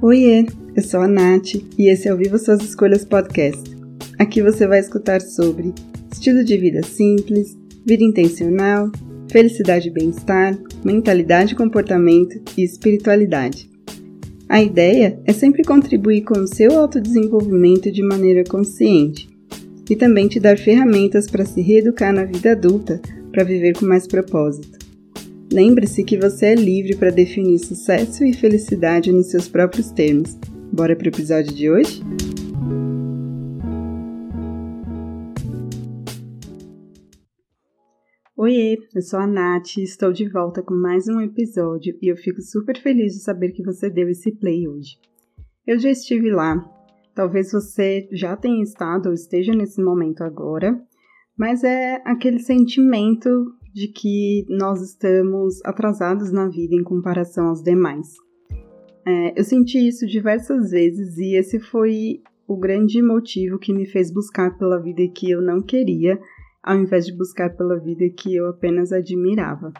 [0.00, 3.68] Oiê, eu sou a Nath e esse é o Viva Suas Escolhas Podcast.
[4.16, 5.74] Aqui você vai escutar sobre
[6.12, 8.92] estilo de vida simples, vida intencional,
[9.28, 13.68] felicidade e bem-estar, mentalidade e comportamento e espiritualidade.
[14.48, 19.28] A ideia é sempre contribuir com o seu autodesenvolvimento de maneira consciente
[19.90, 23.00] e também te dar ferramentas para se reeducar na vida adulta
[23.32, 24.77] para viver com mais propósito.
[25.50, 30.34] Lembre-se que você é livre para definir sucesso e felicidade nos seus próprios termos.
[30.70, 32.02] Bora para o episódio de hoje?
[38.36, 42.16] Oiê, eu sou a Nath e estou de volta com mais um episódio e eu
[42.18, 44.98] fico super feliz de saber que você deu esse play hoje.
[45.66, 46.62] Eu já estive lá,
[47.14, 50.78] talvez você já tenha estado ou esteja nesse momento agora,
[51.38, 58.08] mas é aquele sentimento de que nós estamos atrasados na vida em comparação aos demais.
[59.06, 64.12] É, eu senti isso diversas vezes e esse foi o grande motivo que me fez
[64.12, 66.18] buscar pela vida que eu não queria,
[66.60, 69.72] ao invés de buscar pela vida que eu apenas admirava.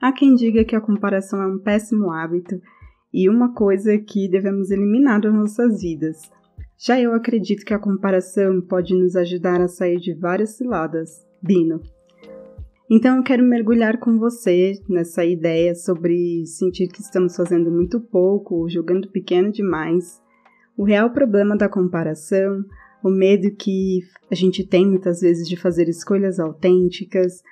[0.00, 2.60] Há quem diga que a comparação é um péssimo hábito
[3.12, 6.30] e uma coisa que devemos eliminar das nossas vidas.
[6.78, 11.80] Já eu acredito que a comparação pode nos ajudar a sair de várias ciladas, Bino.
[12.90, 18.68] Então eu quero mergulhar com você nessa ideia sobre sentir que estamos fazendo muito pouco,
[18.68, 20.20] jogando pequeno demais,
[20.76, 22.64] o real problema da comparação,
[23.04, 24.00] o medo que
[24.30, 27.42] a gente tem muitas vezes de fazer escolhas autênticas,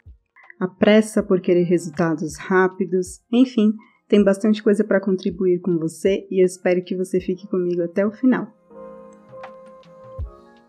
[0.59, 3.73] a pressa por querer resultados rápidos, enfim,
[4.09, 8.07] tem bastante coisa para contribuir com você e eu espero que você fique comigo até
[8.07, 8.47] o final.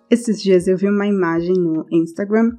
[0.09, 2.57] Esses dias eu vi uma imagem no Instagram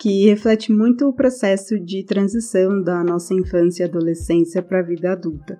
[0.00, 5.12] que reflete muito o processo de transição da nossa infância e adolescência para a vida
[5.12, 5.58] adulta.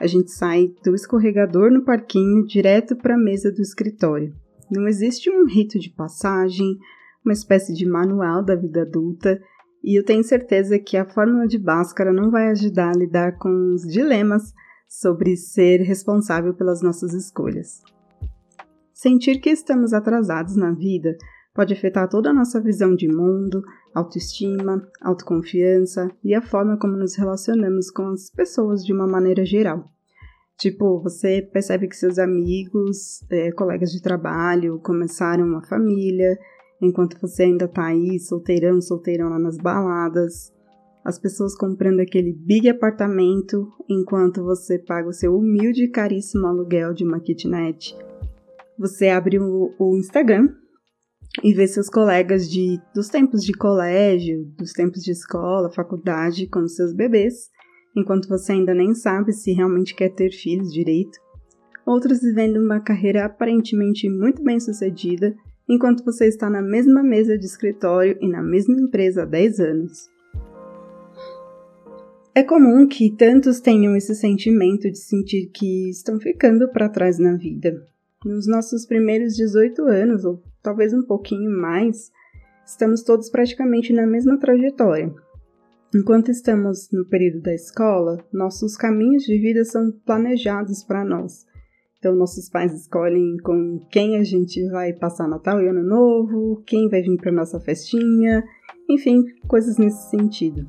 [0.00, 4.34] A gente sai do escorregador no parquinho direto para a mesa do escritório.
[4.70, 6.78] Não existe um rito de passagem,
[7.22, 9.38] uma espécie de manual da vida adulta,
[9.84, 13.74] e eu tenho certeza que a fórmula de Bhaskara não vai ajudar a lidar com
[13.74, 14.54] os dilemas
[14.88, 17.82] sobre ser responsável pelas nossas escolhas.
[18.94, 21.14] Sentir que estamos atrasados na vida
[21.54, 23.62] pode afetar toda a nossa visão de mundo,
[23.94, 29.84] autoestima, autoconfiança e a forma como nos relacionamos com as pessoas de uma maneira geral.
[30.58, 36.38] Tipo, você percebe que seus amigos, é, colegas de trabalho começaram uma família,
[36.80, 40.52] enquanto você ainda tá aí solteirão, solteirão lá nas baladas.
[41.04, 46.94] As pessoas comprando aquele big apartamento enquanto você paga o seu humilde e caríssimo aluguel
[46.94, 47.96] de uma kitnet.
[48.78, 50.61] Você abre o, o Instagram
[51.42, 56.66] e vê seus colegas de dos tempos de colégio, dos tempos de escola, faculdade com
[56.68, 57.50] seus bebês
[57.96, 61.18] enquanto você ainda nem sabe se realmente quer ter filhos direito.
[61.86, 65.34] Outros vivendo uma carreira aparentemente muito bem sucedida,
[65.68, 70.10] enquanto você está na mesma mesa de escritório e na mesma empresa há 10 anos.
[72.34, 77.36] É comum que tantos tenham esse sentimento de sentir que estão ficando para trás na
[77.36, 77.74] vida.
[78.24, 82.10] Nos nossos primeiros 18 anos, ou talvez um pouquinho mais,
[82.64, 85.12] estamos todos praticamente na mesma trajetória,
[85.94, 91.46] Enquanto estamos no período da escola, nossos caminhos de vida são planejados para nós.
[91.98, 96.88] Então, nossos pais escolhem com quem a gente vai passar Natal e Ano Novo, quem
[96.88, 98.42] vai vir para nossa festinha,
[98.88, 100.66] enfim, coisas nesse sentido.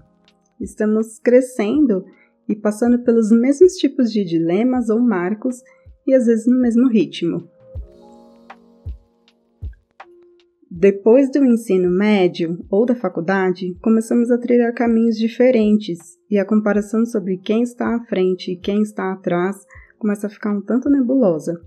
[0.59, 2.03] Estamos crescendo
[2.49, 5.55] e passando pelos mesmos tipos de dilemas ou marcos
[6.05, 7.47] e às vezes no mesmo ritmo.
[10.75, 15.99] Depois do ensino médio ou da faculdade, começamos a trilhar caminhos diferentes
[16.31, 19.55] e a comparação sobre quem está à frente e quem está atrás
[19.99, 21.61] começa a ficar um tanto nebulosa.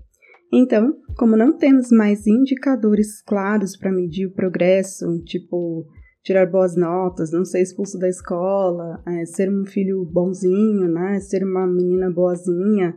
[0.51, 5.87] Então, como não temos mais indicadores claros para medir o progresso, tipo
[6.21, 11.45] tirar boas notas, não ser expulso da escola, é, ser um filho bonzinho, né, ser
[11.45, 12.93] uma menina boazinha,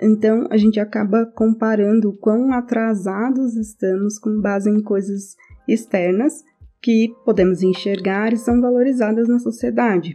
[0.00, 5.34] então, a gente acaba comparando o quão atrasados estamos com base em coisas
[5.68, 6.42] externas
[6.80, 10.14] que podemos enxergar e são valorizadas na sociedade,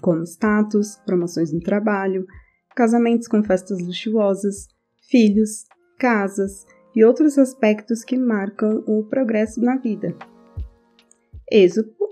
[0.00, 2.26] como status, promoções no trabalho,
[2.74, 4.68] casamentos com festas luxuosas,
[5.08, 5.64] filhos,
[5.98, 6.64] casas
[6.94, 10.14] e outros aspectos que marcam o progresso na vida.
[11.50, 12.04] Êxopo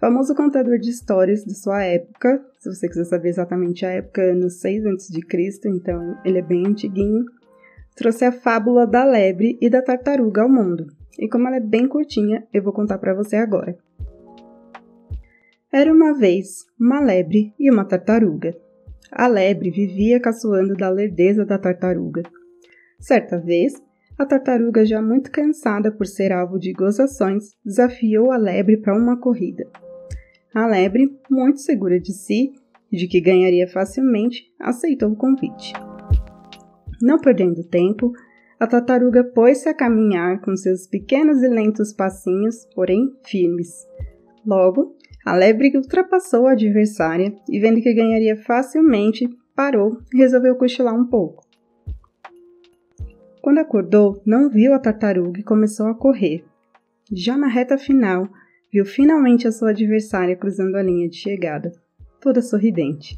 [0.00, 4.48] famoso contador de histórias de sua época, se você quiser saber exatamente a época, no
[4.48, 7.24] 6 a.C., então ele é bem antiguinho,
[7.96, 10.86] trouxe a fábula da lebre e da tartaruga ao mundo.
[11.18, 13.76] E como ela é bem curtinha, eu vou contar para você agora.
[15.72, 18.56] Era uma vez uma lebre e uma tartaruga.
[19.10, 22.22] a lebre vivia caçoando da lerdeza da tartaruga.
[23.00, 23.74] Certa vez,
[24.18, 29.18] a tartaruga, já muito cansada por ser alvo de gozações, desafiou a lebre para uma
[29.18, 29.66] corrida.
[30.54, 32.52] A lebre, muito segura de si
[32.90, 35.72] de que ganharia facilmente, aceitou o convite.
[37.00, 38.12] Não perdendo tempo,
[38.60, 43.86] a tartaruga pôs-se a caminhar com seus pequenos e lentos passinhos, porém firmes.
[44.44, 50.94] Logo, a lebre ultrapassou a adversária e, vendo que ganharia facilmente, parou e resolveu cochilar
[50.94, 51.46] um pouco.
[53.40, 56.44] Quando acordou, não viu a tartaruga e começou a correr.
[57.12, 58.28] Já na reta final,
[58.72, 61.72] viu finalmente a sua adversária cruzando a linha de chegada,
[62.20, 63.16] toda sorridente.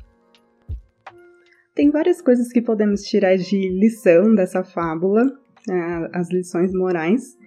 [1.74, 5.24] Tem várias coisas que podemos tirar de lição dessa fábula,
[5.66, 7.38] né, as lições morais,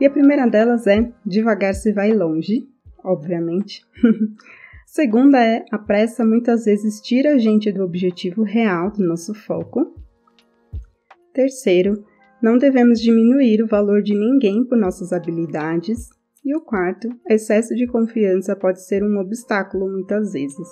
[0.00, 2.66] e a primeira delas é devagar se vai longe,
[3.02, 3.82] obviamente.
[4.86, 9.92] Segunda é a pressa muitas vezes tira a gente do objetivo real do nosso foco.
[11.32, 12.04] Terceiro,
[12.40, 16.10] não devemos diminuir o valor de ninguém por nossas habilidades.
[16.44, 20.68] E o quarto, excesso de confiança pode ser um obstáculo muitas vezes.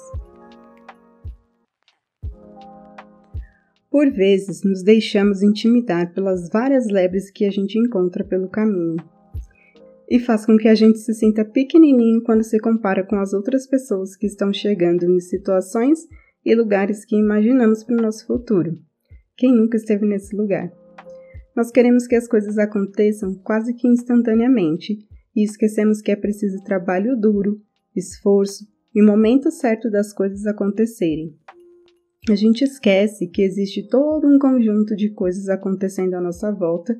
[3.93, 8.97] Por vezes, nos deixamos intimidar pelas várias lebres que a gente encontra pelo caminho.
[10.09, 13.67] E faz com que a gente se sinta pequenininho quando se compara com as outras
[13.67, 16.09] pessoas que estão chegando em situações
[16.43, 18.79] e lugares que imaginamos para o nosso futuro.
[19.37, 20.73] Quem nunca esteve nesse lugar?
[21.55, 25.07] Nós queremos que as coisas aconteçam quase que instantaneamente
[25.37, 27.61] e esquecemos que é preciso trabalho duro,
[27.95, 31.37] esforço e o momento certo das coisas acontecerem
[32.31, 36.97] a gente esquece que existe todo um conjunto de coisas acontecendo à nossa volta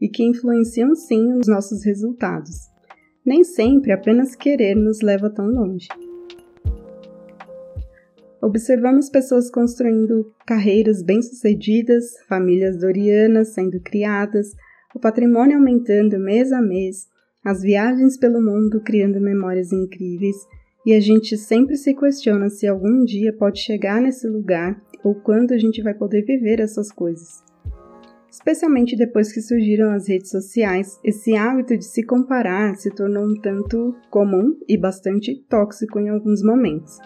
[0.00, 2.56] e que influenciam sim os nossos resultados.
[3.26, 5.88] Nem sempre apenas querer nos leva tão longe.
[8.40, 14.48] Observamos pessoas construindo carreiras bem-sucedidas, famílias dorianas sendo criadas,
[14.94, 17.06] o patrimônio aumentando mês a mês,
[17.44, 20.36] as viagens pelo mundo criando memórias incríveis
[20.84, 25.52] e a gente sempre se questiona se algum dia pode chegar nesse lugar ou quando
[25.52, 27.42] a gente vai poder viver essas coisas.
[28.30, 33.40] Especialmente depois que surgiram as redes sociais, esse hábito de se comparar se tornou um
[33.40, 36.98] tanto comum e bastante tóxico em alguns momentos.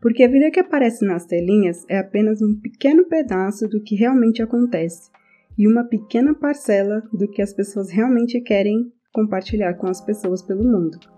[0.00, 4.42] Porque a vida que aparece nas telinhas é apenas um pequeno pedaço do que realmente
[4.42, 5.10] acontece
[5.58, 10.64] e uma pequena parcela do que as pessoas realmente querem compartilhar com as pessoas pelo
[10.64, 11.17] mundo.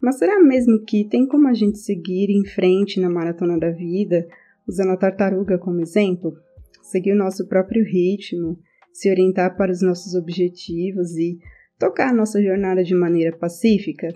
[0.00, 4.26] Mas será mesmo que tem como a gente seguir em frente na maratona da vida,
[4.66, 6.36] usando a tartaruga como exemplo?
[6.82, 8.58] Seguir o nosso próprio ritmo,
[8.92, 11.38] se orientar para os nossos objetivos e
[11.78, 14.08] tocar a nossa jornada de maneira pacífica?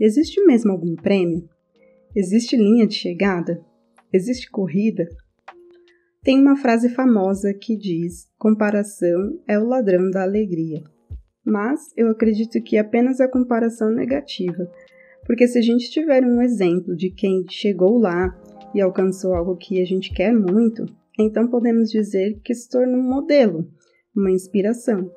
[0.00, 1.48] Existe mesmo algum prêmio?
[2.14, 3.60] Existe linha de chegada?
[4.12, 5.08] Existe corrida?
[6.22, 10.82] Tem uma frase famosa que diz: comparação é o ladrão da alegria
[11.44, 14.70] mas eu acredito que apenas a comparação negativa,
[15.26, 18.36] porque se a gente tiver um exemplo de quem chegou lá
[18.74, 20.84] e alcançou algo que a gente quer muito,
[21.18, 23.68] então podemos dizer que se torna um modelo,
[24.14, 25.10] uma inspiração.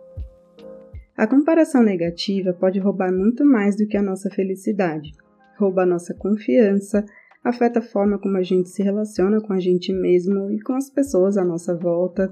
[1.18, 5.12] A comparação negativa pode roubar muito mais do que a nossa felicidade.
[5.58, 7.06] Rouba a nossa confiança,
[7.42, 10.90] afeta a forma como a gente se relaciona com a gente mesmo e com as
[10.90, 12.30] pessoas à nossa volta,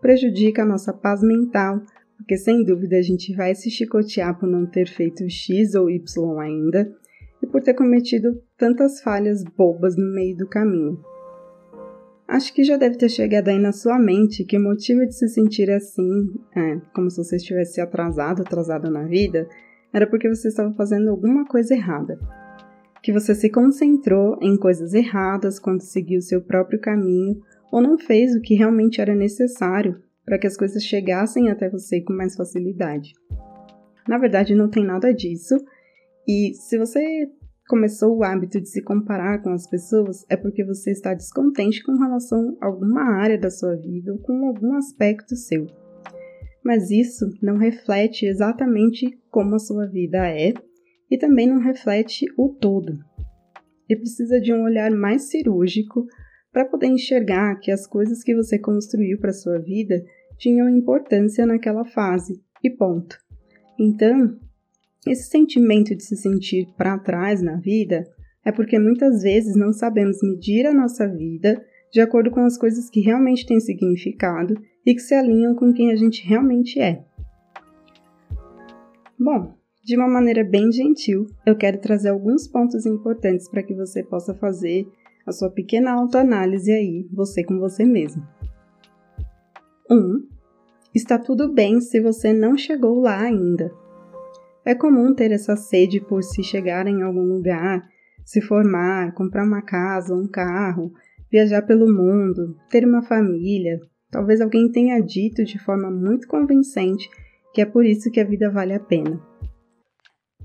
[0.00, 1.82] prejudica a nossa paz mental,
[2.20, 6.38] porque sem dúvida a gente vai se chicotear por não ter feito X ou Y
[6.38, 6.94] ainda
[7.42, 11.02] e por ter cometido tantas falhas bobas no meio do caminho.
[12.28, 15.28] Acho que já deve ter chegado aí na sua mente que o motivo de se
[15.28, 19.48] sentir assim, é, como se você estivesse atrasado, atrasada na vida,
[19.92, 22.20] era porque você estava fazendo alguma coisa errada.
[23.02, 27.40] Que você se concentrou em coisas erradas quando seguiu seu próprio caminho
[27.72, 32.00] ou não fez o que realmente era necessário para que as coisas chegassem até você
[32.00, 33.12] com mais facilidade.
[34.08, 35.56] Na verdade, não tem nada disso,
[36.26, 37.28] e se você
[37.68, 41.96] começou o hábito de se comparar com as pessoas, é porque você está descontente com
[41.96, 45.66] relação a alguma área da sua vida ou com algum aspecto seu.
[46.64, 50.52] Mas isso não reflete exatamente como a sua vida é
[51.10, 52.98] e também não reflete o todo.
[53.88, 56.06] E precisa de um olhar mais cirúrgico
[56.52, 60.02] para poder enxergar que as coisas que você construiu para sua vida
[60.38, 63.16] tinham importância naquela fase, e ponto.
[63.78, 64.38] Então,
[65.06, 68.06] esse sentimento de se sentir para trás na vida
[68.44, 72.88] é porque muitas vezes não sabemos medir a nossa vida de acordo com as coisas
[72.88, 74.54] que realmente têm significado
[74.86, 77.04] e que se alinham com quem a gente realmente é.
[79.18, 79.54] Bom,
[79.84, 84.34] de uma maneira bem gentil, eu quero trazer alguns pontos importantes para que você possa
[84.34, 84.86] fazer
[85.30, 88.22] a sua pequena autoanálise aí, você com você mesmo.
[89.90, 89.96] 1.
[89.96, 90.28] Um,
[90.94, 93.72] está tudo bem se você não chegou lá ainda.
[94.64, 97.88] É comum ter essa sede por se chegar em algum lugar,
[98.24, 100.92] se formar, comprar uma casa, um carro,
[101.30, 103.80] viajar pelo mundo, ter uma família.
[104.10, 107.08] Talvez alguém tenha dito de forma muito convincente
[107.52, 109.20] que é por isso que a vida vale a pena.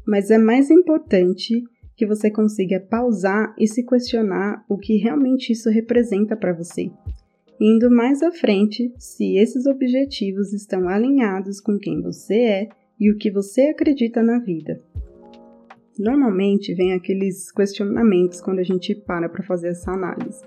[0.07, 1.63] Mas é mais importante
[1.95, 6.91] que você consiga pausar e se questionar o que realmente isso representa para você.
[7.59, 13.17] Indo mais à frente, se esses objetivos estão alinhados com quem você é e o
[13.17, 14.81] que você acredita na vida.
[15.97, 20.43] Normalmente vem aqueles questionamentos quando a gente para para fazer essa análise.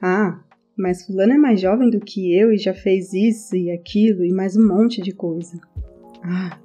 [0.00, 0.38] Ah,
[0.76, 4.30] mas fulano é mais jovem do que eu e já fez isso e aquilo e
[4.30, 5.58] mais um monte de coisa.
[6.22, 6.60] Ah,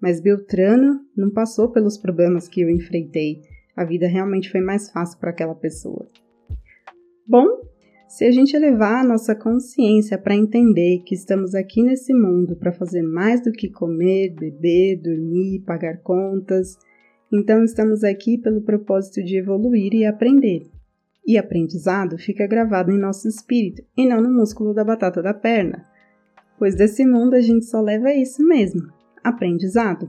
[0.00, 3.40] mas Beltrano não passou pelos problemas que eu enfrentei.
[3.76, 6.06] A vida realmente foi mais fácil para aquela pessoa.
[7.26, 7.46] Bom,
[8.08, 12.70] se a gente elevar a nossa consciência para entender que estamos aqui nesse mundo para
[12.70, 16.76] fazer mais do que comer, beber, dormir, pagar contas,
[17.32, 20.70] então estamos aqui pelo propósito de evoluir e aprender.
[21.26, 25.86] E aprendizado fica gravado em nosso espírito e não no músculo da batata da perna.
[26.58, 28.82] Pois desse mundo a gente só leva isso mesmo,
[29.24, 30.06] aprendizado.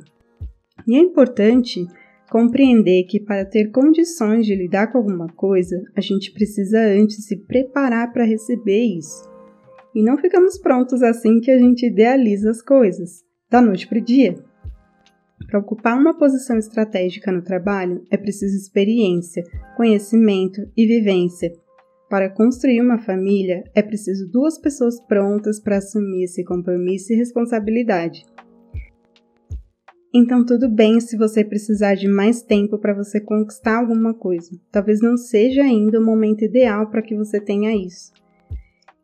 [0.86, 1.88] E é importante
[2.30, 7.38] compreender que para ter condições de lidar com alguma coisa, a gente precisa antes se
[7.38, 9.32] preparar para receber isso.
[9.94, 14.02] E não ficamos prontos assim que a gente idealiza as coisas, da noite para o
[14.02, 14.36] dia.
[15.48, 19.44] Para ocupar uma posição estratégica no trabalho, é preciso experiência,
[19.78, 21.54] conhecimento e vivência.
[22.10, 28.26] Para construir uma família, é preciso duas pessoas prontas para assumir esse compromisso e responsabilidade.
[30.16, 34.52] Então, tudo bem se você precisar de mais tempo para você conquistar alguma coisa.
[34.72, 38.14] Talvez não seja ainda o momento ideal para que você tenha isso.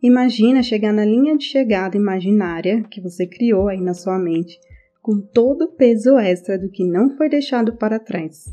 [0.03, 4.59] Imagina chegar na linha de chegada imaginária que você criou aí na sua mente,
[5.01, 8.45] com todo o peso extra do que não foi deixado para trás.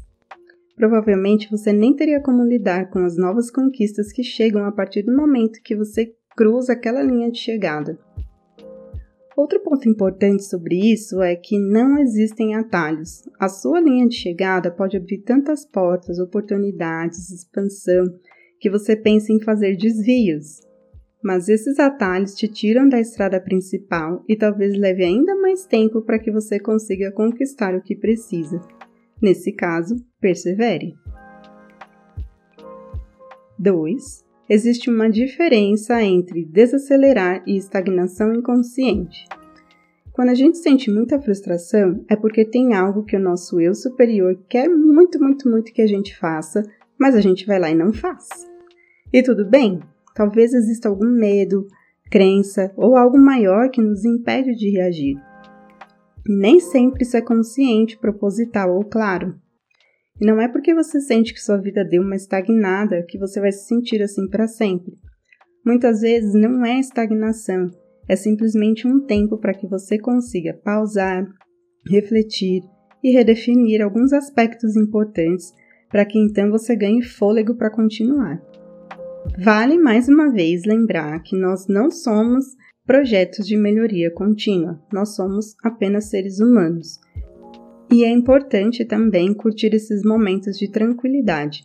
[0.75, 5.15] Provavelmente você nem teria como lidar com as novas conquistas que chegam a partir do
[5.15, 7.99] momento que você cruza aquela linha de chegada.
[9.37, 13.23] Outro ponto importante sobre isso é que não existem atalhos.
[13.39, 18.07] A sua linha de chegada pode abrir tantas portas, oportunidades, expansão,
[18.59, 20.61] que você pensa em fazer desvios.
[21.23, 26.19] Mas esses atalhos te tiram da estrada principal e talvez leve ainda mais tempo para
[26.19, 28.59] que você consiga conquistar o que precisa.
[29.21, 30.95] Nesse caso, persevere.
[33.59, 39.27] 2 existe uma diferença entre desacelerar e estagnação inconsciente.
[40.13, 44.39] Quando a gente sente muita frustração, é porque tem algo que o nosso eu superior
[44.49, 46.63] quer muito, muito, muito que a gente faça,
[46.99, 48.27] mas a gente vai lá e não faz.
[49.13, 49.81] E tudo bem,
[50.15, 51.67] talvez exista algum medo,
[52.11, 55.17] crença ou algo maior que nos impede de reagir.
[56.27, 59.39] Nem sempre isso é consciente, proposital ou claro.
[60.21, 63.53] E não é porque você sente que sua vida deu uma estagnada que você vai
[63.53, 64.93] se sentir assim para sempre.
[65.65, 67.69] Muitas vezes não é estagnação,
[68.09, 71.27] é simplesmente um tempo para que você consiga pausar,
[71.91, 72.63] refletir
[73.03, 75.53] e redefinir alguns aspectos importantes
[75.91, 78.41] para que então você ganhe fôlego para continuar.
[79.39, 82.45] Vale mais uma vez lembrar que nós não somos
[82.87, 87.01] projetos de melhoria contínua, nós somos apenas seres humanos
[87.91, 91.65] e é importante também curtir esses momentos de tranquilidade.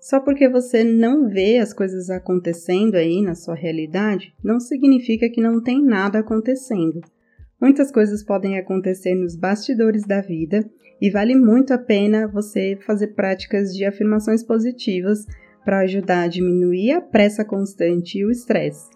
[0.00, 5.40] Só porque você não vê as coisas acontecendo aí na sua realidade, não significa que
[5.40, 7.00] não tem nada acontecendo.
[7.60, 10.68] Muitas coisas podem acontecer nos bastidores da vida
[11.00, 15.26] e vale muito a pena você fazer práticas de afirmações positivas
[15.64, 18.88] para ajudar a diminuir a pressa constante e o estresse.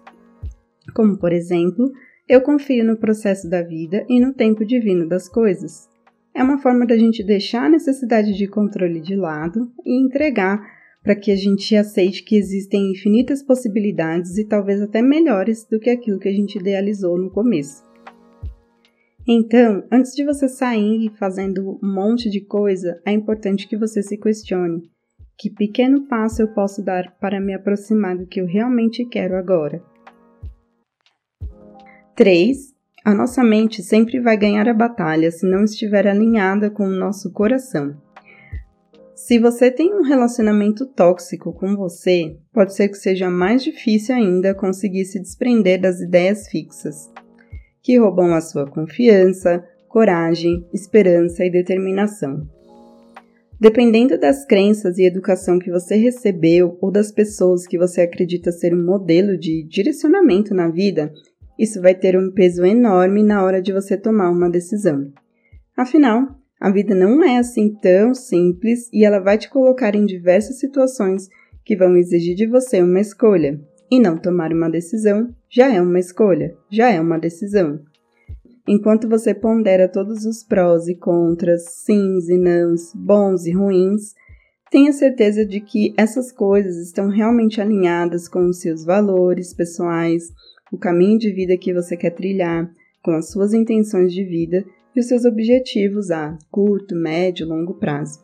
[0.94, 1.92] Como, por exemplo,
[2.28, 5.91] eu confio no processo da vida e no tempo divino das coisas
[6.34, 10.60] é uma forma da gente deixar a necessidade de controle de lado e entregar
[11.02, 15.90] para que a gente aceite que existem infinitas possibilidades e talvez até melhores do que
[15.90, 17.82] aquilo que a gente idealizou no começo.
[19.26, 24.16] Então, antes de você sair fazendo um monte de coisa, é importante que você se
[24.16, 24.90] questione:
[25.38, 29.82] que pequeno passo eu posso dar para me aproximar do que eu realmente quero agora?
[32.16, 32.72] 3.
[33.04, 37.32] A nossa mente sempre vai ganhar a batalha se não estiver alinhada com o nosso
[37.32, 37.96] coração.
[39.16, 44.54] Se você tem um relacionamento tóxico com você, pode ser que seja mais difícil ainda
[44.54, 47.10] conseguir se desprender das ideias fixas,
[47.82, 52.48] que roubam a sua confiança, coragem, esperança e determinação.
[53.60, 58.74] Dependendo das crenças e educação que você recebeu ou das pessoas que você acredita ser
[58.74, 61.12] um modelo de direcionamento na vida,
[61.58, 65.12] isso vai ter um peso enorme na hora de você tomar uma decisão.
[65.76, 66.28] Afinal,
[66.60, 71.28] a vida não é assim tão simples e ela vai te colocar em diversas situações
[71.64, 73.60] que vão exigir de você uma escolha.
[73.90, 77.80] E não tomar uma decisão já é uma escolha, já é uma decisão.
[78.66, 84.14] Enquanto você pondera todos os prós e contras, sims e nãos, bons e ruins,
[84.70, 90.28] tenha certeza de que essas coisas estão realmente alinhadas com os seus valores pessoais,
[90.72, 92.68] o caminho de vida que você quer trilhar,
[93.02, 94.64] com as suas intenções de vida
[94.96, 98.20] e os seus objetivos a curto, médio e longo prazo.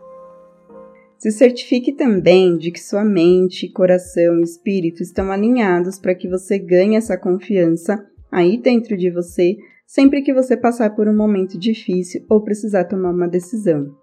[1.19, 6.59] Se certifique também de que sua mente, coração e espírito estão alinhados para que você
[6.59, 12.25] ganhe essa confiança aí dentro de você sempre que você passar por um momento difícil
[12.28, 13.95] ou precisar tomar uma decisão.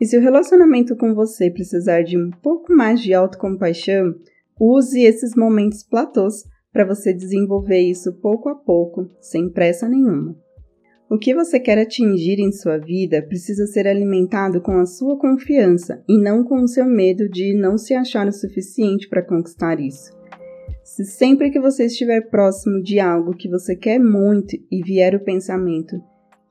[0.00, 4.14] E se o relacionamento com você precisar de um pouco mais de autocompaixão,
[4.58, 10.36] use esses momentos platôs para você desenvolver isso pouco a pouco, sem pressa nenhuma.
[11.10, 16.04] O que você quer atingir em sua vida precisa ser alimentado com a sua confiança
[16.06, 20.12] e não com o seu medo de não se achar o suficiente para conquistar isso.
[20.84, 25.24] Se sempre que você estiver próximo de algo que você quer muito e vier o
[25.24, 25.96] pensamento,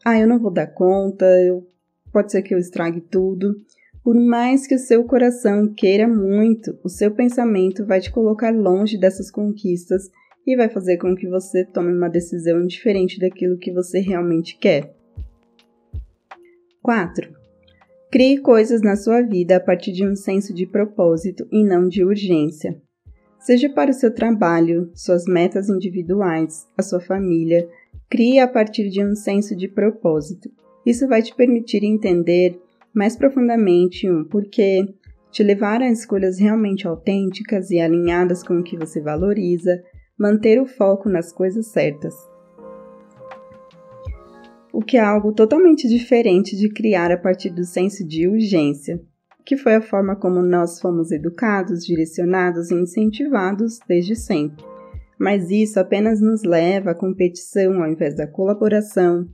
[0.04, 1.68] ah, eu não vou dar conta, eu...
[2.12, 3.54] pode ser que eu estrague tudo,
[4.08, 8.98] por mais que o seu coração queira muito, o seu pensamento vai te colocar longe
[8.98, 10.10] dessas conquistas
[10.46, 14.96] e vai fazer com que você tome uma decisão diferente daquilo que você realmente quer.
[16.82, 17.36] 4.
[18.10, 22.02] Crie coisas na sua vida a partir de um senso de propósito e não de
[22.06, 22.82] urgência
[23.42, 27.68] seja para o seu trabalho, suas metas individuais, a sua família,
[28.10, 30.50] crie a partir de um senso de propósito.
[30.86, 32.58] Isso vai te permitir entender
[32.94, 34.86] mais profundamente um porquê,
[35.32, 39.82] te levar a escolhas realmente autênticas e alinhadas com o que você valoriza,
[40.18, 42.14] manter o foco nas coisas certas.
[44.74, 49.00] O que é algo totalmente diferente de criar a partir do senso de urgência
[49.48, 54.62] que foi a forma como nós fomos educados, direcionados e incentivados desde sempre.
[55.18, 59.26] Mas isso apenas nos leva à competição ao invés da colaboração,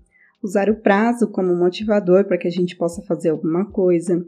[0.44, 4.24] usar o prazo como motivador para que a gente possa fazer alguma coisa,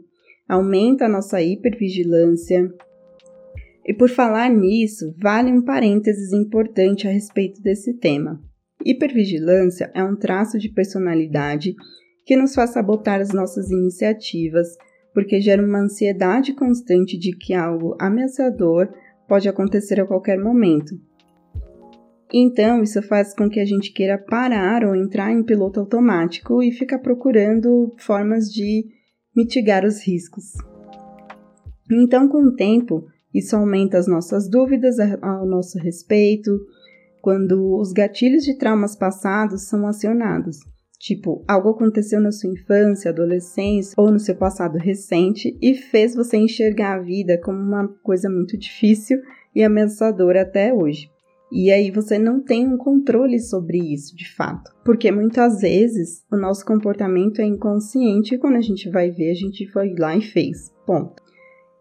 [0.48, 2.72] aumenta a nossa hipervigilância.
[3.84, 8.40] E por falar nisso, vale um parênteses importante a respeito desse tema.
[8.84, 11.74] Hipervigilância é um traço de personalidade
[12.24, 14.68] que nos faz sabotar as nossas iniciativas,
[15.14, 18.88] porque gera uma ansiedade constante de que algo ameaçador
[19.28, 20.94] pode acontecer a qualquer momento.
[22.32, 26.72] Então, isso faz com que a gente queira parar ou entrar em piloto automático e
[26.72, 28.84] ficar procurando formas de
[29.34, 30.54] mitigar os riscos.
[31.90, 36.58] Então, com o tempo, isso aumenta as nossas dúvidas ao nosso respeito,
[37.22, 40.58] quando os gatilhos de traumas passados são acionados.
[40.98, 46.36] Tipo, algo aconteceu na sua infância, adolescência ou no seu passado recente e fez você
[46.36, 49.20] enxergar a vida como uma coisa muito difícil
[49.54, 51.10] e ameaçadora até hoje.
[51.50, 54.70] E aí você não tem um controle sobre isso, de fato.
[54.84, 59.34] Porque muitas vezes o nosso comportamento é inconsciente e quando a gente vai ver, a
[59.34, 60.70] gente foi lá e fez.
[60.84, 61.22] Ponto.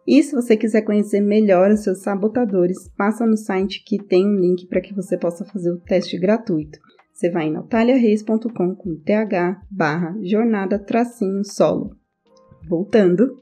[0.07, 4.39] E se você quiser conhecer melhor os seus sabotadores, passa no site que tem um
[4.39, 6.79] link para que você possa fazer o teste gratuito.
[7.11, 11.95] Você vai em nataliareis.com com th barra jornada tracinho solo.
[12.67, 13.41] Voltando,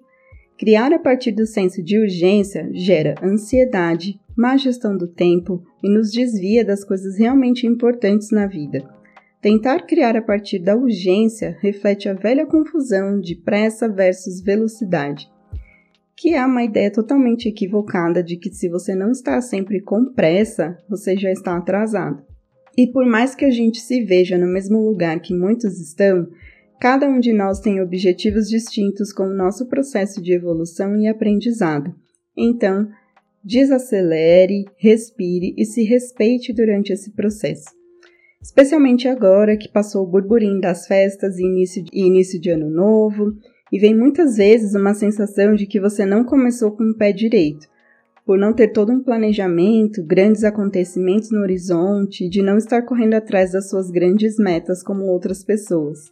[0.57, 6.11] criar a partir do senso de urgência gera ansiedade, má gestão do tempo e nos
[6.11, 8.83] desvia das coisas realmente importantes na vida.
[9.41, 15.27] Tentar criar a partir da urgência reflete a velha confusão de pressa versus velocidade,
[16.15, 20.77] que é uma ideia totalmente equivocada de que se você não está sempre com pressa,
[20.89, 22.23] você já está atrasado.
[22.77, 26.27] E por mais que a gente se veja no mesmo lugar que muitos estão,
[26.79, 31.93] cada um de nós tem objetivos distintos com o nosso processo de evolução e aprendizado.
[32.35, 32.89] Então,
[33.43, 37.69] desacelere, respire e se respeite durante esse processo.
[38.41, 43.33] Especialmente agora que passou o burburinho das festas e início, e início de ano novo,
[43.71, 47.67] e vem muitas vezes uma sensação de que você não começou com o pé direito,
[48.25, 53.51] por não ter todo um planejamento, grandes acontecimentos no horizonte, de não estar correndo atrás
[53.51, 56.11] das suas grandes metas como outras pessoas.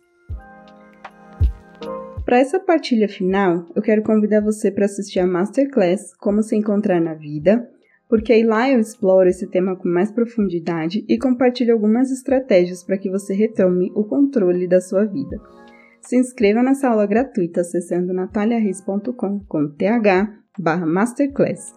[2.25, 7.01] Para essa partilha final, eu quero convidar você para assistir a Masterclass Como Se Encontrar
[7.01, 7.67] na Vida,
[8.07, 12.97] porque aí lá eu exploro esse tema com mais profundidade e compartilho algumas estratégias para
[12.97, 15.39] que você retome o controle da sua vida.
[15.99, 19.85] Se inscreva nessa aula gratuita acessando nataliareis.com com th
[20.59, 21.73] barra masterclass.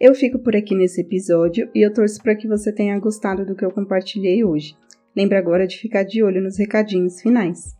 [0.00, 3.54] Eu fico por aqui nesse episódio e eu torço para que você tenha gostado do
[3.54, 4.74] que eu compartilhei hoje.
[5.14, 7.75] Lembre agora de ficar de olho nos recadinhos finais.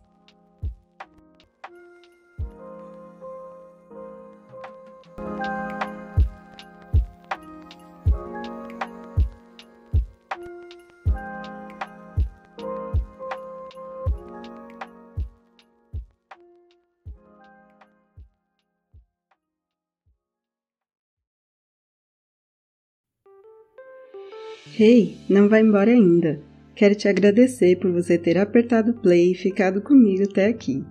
[24.75, 26.39] Hey, não vai embora ainda.
[26.75, 30.83] Quero te agradecer por você ter apertado play e ficado comigo até aqui.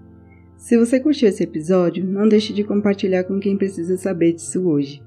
[0.57, 5.01] Se você curtiu esse episódio, não deixe de compartilhar com quem precisa saber disso hoje.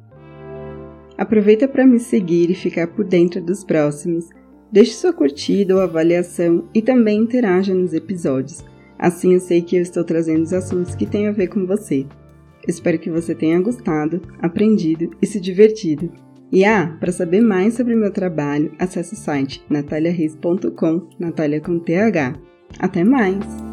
[1.17, 4.29] Aproveita para me seguir e ficar por dentro dos próximos.
[4.71, 8.63] Deixe sua curtida ou avaliação e também interaja nos episódios.
[8.97, 12.05] Assim eu sei que eu estou trazendo os assuntos que têm a ver com você.
[12.65, 16.28] Espero que você tenha gostado, aprendido e se divertido.
[16.51, 22.33] E ah, para saber mais sobre meu trabalho, acesse o site nataliareis.com, Natalia com TH.
[22.79, 23.68] Até mais!